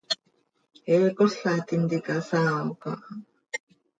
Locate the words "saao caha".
2.29-3.13